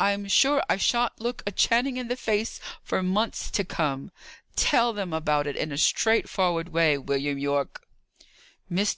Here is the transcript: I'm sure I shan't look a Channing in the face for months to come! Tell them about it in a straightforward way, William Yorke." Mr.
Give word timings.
I'm 0.00 0.26
sure 0.26 0.62
I 0.70 0.78
shan't 0.78 1.20
look 1.20 1.42
a 1.46 1.52
Channing 1.52 1.98
in 1.98 2.08
the 2.08 2.16
face 2.16 2.60
for 2.82 3.02
months 3.02 3.50
to 3.50 3.62
come! 3.62 4.10
Tell 4.54 4.94
them 4.94 5.12
about 5.12 5.46
it 5.46 5.54
in 5.54 5.70
a 5.70 5.76
straightforward 5.76 6.70
way, 6.70 6.96
William 6.96 7.38
Yorke." 7.38 7.86
Mr. 8.72 8.94